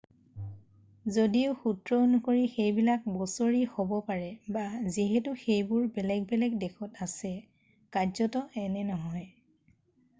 যদিও 1.15 1.49
সূত্ৰ 1.65 1.97
অনুসৰি 2.05 2.45
সেইবিলাক 2.53 3.03
বছৰি 3.19 3.59
হ'ব 3.75 3.91
পাৰে 4.07 4.31
যিহেতু 4.95 5.35
সেইবোৰ 5.45 5.85
বেলেগ 5.99 6.25
বেলেগ 6.31 6.57
দেশত 6.65 7.07
আছে 7.07 7.33
কাৰ্যতঃ 7.99 8.63
এনে 8.65 8.87
নহয়। 8.89 9.29